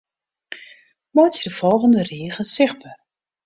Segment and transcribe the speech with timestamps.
[1.15, 2.95] Meitsje de folgjende rige sichtber.